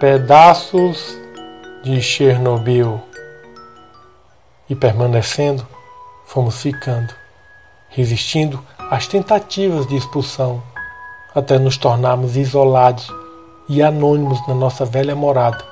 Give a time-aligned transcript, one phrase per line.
[0.00, 1.18] Pedaços
[1.82, 3.00] de Chernobyl.
[4.70, 5.66] E permanecendo,
[6.24, 7.12] fomos ficando,
[7.88, 10.62] resistindo às tentativas de expulsão,
[11.34, 13.12] até nos tornarmos isolados
[13.68, 15.64] e anônimos na nossa velha morada,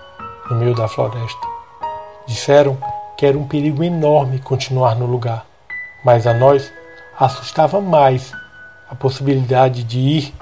[0.50, 1.46] no meio da floresta.
[2.26, 2.76] Disseram
[3.16, 5.46] que era um perigo enorme continuar no lugar,
[6.04, 6.72] mas a nós
[7.16, 8.32] assustava mais
[8.90, 10.34] a possibilidade de ir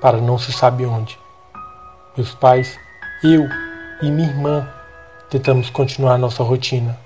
[0.00, 1.18] para não se sabe onde.
[2.16, 2.78] Meus pais,
[3.24, 3.48] eu
[4.02, 4.68] e minha irmã
[5.30, 6.98] tentamos continuar nossa rotina,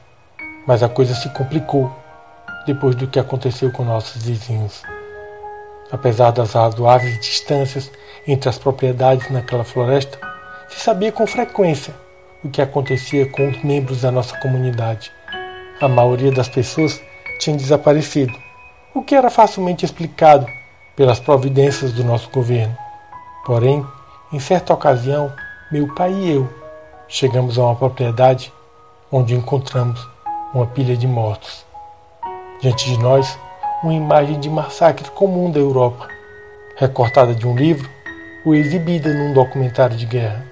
[0.66, 1.94] mas a coisa se complicou
[2.66, 4.82] depois do que aconteceu com nossos vizinhos.
[5.92, 7.92] Apesar das razoáveis distâncias
[8.26, 10.18] entre as propriedades naquela floresta,
[10.70, 11.94] se sabia com frequência
[12.42, 15.12] o que acontecia com os membros da nossa comunidade.
[15.82, 16.98] A maioria das pessoas
[17.38, 18.32] tinha desaparecido,
[18.94, 20.46] o que era facilmente explicado
[20.96, 22.76] pelas providências do nosso governo.
[23.44, 23.86] Porém,
[24.32, 25.30] em certa ocasião,
[25.68, 26.48] meu pai e eu
[27.08, 28.52] chegamos a uma propriedade
[29.10, 30.00] onde encontramos
[30.54, 31.66] uma pilha de mortos.
[32.60, 33.36] Diante de nós,
[33.82, 36.06] uma imagem de massacre comum da Europa,
[36.76, 37.90] recortada de um livro
[38.44, 40.46] ou exibida num documentário de guerra.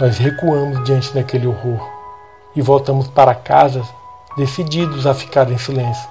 [0.00, 1.88] Nós recuamos diante daquele horror
[2.56, 3.84] e voltamos para casa
[4.36, 6.10] decididos a ficar em silêncio.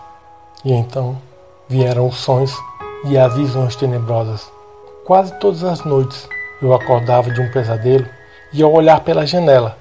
[0.63, 1.17] E então
[1.67, 2.55] vieram os sonhos
[3.03, 4.49] e as visões tenebrosas.
[5.03, 6.29] Quase todas as noites
[6.65, 8.07] eu acordava de um pesadelo
[8.51, 9.77] e ao olhar pela janela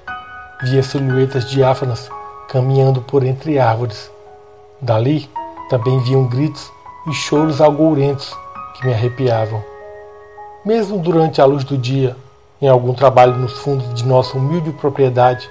[0.61, 2.09] via silhuetas diáfanas
[2.47, 4.11] caminhando por entre árvores.
[4.79, 5.27] Dali
[5.67, 6.71] também viam gritos
[7.07, 8.37] e choros algourentos
[8.75, 9.63] que me arrepiavam.
[10.63, 12.15] Mesmo durante a luz do dia,
[12.61, 15.49] em algum trabalho nos fundos de nossa humilde propriedade,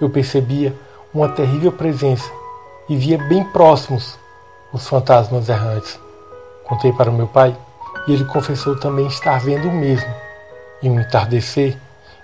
[0.00, 0.74] eu percebia
[1.12, 2.30] uma terrível presença
[2.88, 4.16] e via bem próximos
[4.72, 5.98] os fantasmas errantes.
[6.64, 7.56] Contei para meu pai
[8.06, 10.27] e ele confessou também estar vendo o mesmo.
[10.80, 11.76] Em um entardecer,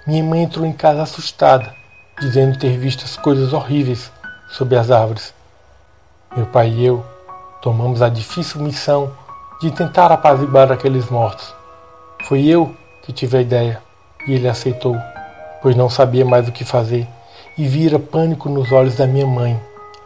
[0.07, 1.75] minha mãe entrou em casa assustada,
[2.21, 4.13] dizendo ter visto as coisas horríveis
[4.49, 5.35] sob as árvores.
[6.37, 7.05] Meu pai e eu
[7.61, 9.13] tomamos a difícil missão
[9.61, 11.53] de tentar apaziguar aqueles mortos.
[12.29, 13.83] Foi eu que tive a ideia
[14.25, 14.97] e ele aceitou,
[15.61, 17.09] pois não sabia mais o que fazer
[17.59, 19.61] e vira pânico nos olhos da minha mãe,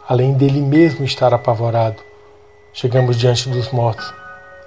[0.07, 2.01] além dele mesmo estar apavorado.
[2.73, 4.11] Chegamos diante dos mortos.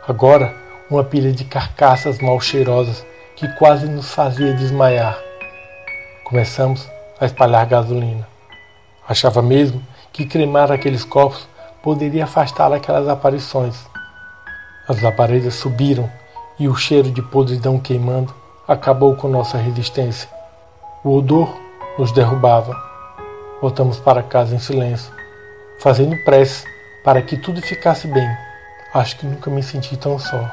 [0.07, 0.55] Agora,
[0.89, 3.05] uma pilha de carcaças mal cheirosas
[3.37, 5.19] que quase nos fazia desmaiar.
[6.25, 6.89] Começamos
[7.21, 8.27] a espalhar gasolina.
[9.09, 9.83] Achava mesmo
[10.13, 11.49] que cremar aqueles corpos
[11.83, 13.77] poderia afastar aquelas aparições.
[14.89, 16.11] As labaredas subiram
[16.59, 18.35] e o cheiro de podridão queimando
[18.67, 20.29] acabou com nossa resistência.
[21.03, 21.53] O odor
[21.99, 22.77] nos derrubava.
[23.61, 25.13] Voltamos para casa em silêncio,
[25.81, 26.65] fazendo prece
[27.05, 28.29] para que tudo ficasse bem.
[28.95, 30.51] Acho que nunca me senti tão só,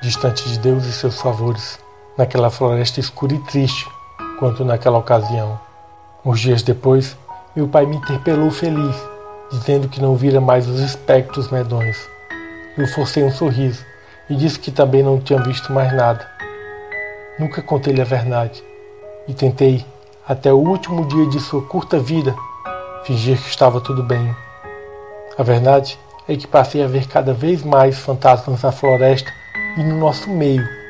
[0.00, 1.78] distante de Deus e seus favores,
[2.16, 3.88] naquela floresta escura e triste,
[4.38, 5.58] quanto naquela ocasião.
[6.24, 7.16] Uns dias depois,
[7.54, 8.96] meu pai me interpelou feliz,
[9.50, 11.98] dizendo que não vira mais os espectros medonhos.
[12.76, 13.84] Eu forcei um sorriso
[14.28, 16.26] e disse que também não tinha visto mais nada.
[17.38, 18.62] Nunca contei-lhe a verdade
[19.28, 19.84] e tentei,
[20.26, 22.34] até o último dia de sua curta vida,
[23.04, 24.34] fingir que estava tudo bem.
[25.36, 25.98] A verdade
[26.28, 29.32] é que passei a ver cada vez mais fantasmas na floresta
[29.76, 30.81] e no nosso meio.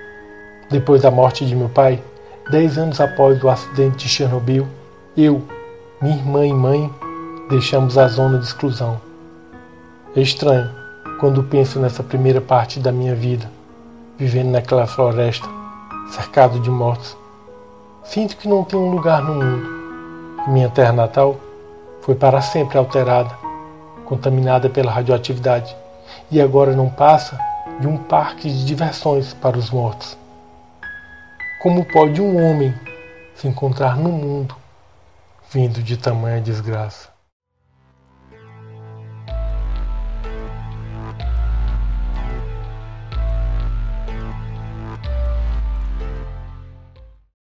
[0.73, 2.03] Depois da morte de meu pai,
[2.51, 4.67] dez anos após o acidente de Chernobyl,
[5.15, 5.43] eu,
[6.01, 6.91] minha irmã e mãe
[7.51, 8.99] deixamos a zona de exclusão.
[10.17, 10.71] É estranho
[11.21, 13.51] quando penso nessa primeira parte da minha vida,
[14.17, 15.47] vivendo naquela floresta,
[16.11, 17.15] cercado de mortos.
[18.03, 19.69] Sinto que não tenho um lugar no mundo.
[20.49, 21.37] Minha terra natal
[22.01, 23.37] foi para sempre alterada
[24.07, 25.77] contaminada pela radioatividade,
[26.31, 27.39] e agora não passa
[27.79, 30.22] de um parque de diversões para os mortos.
[31.63, 32.75] Como pode um homem
[33.37, 34.57] se encontrar no mundo
[35.49, 37.12] vindo de tamanha desgraça?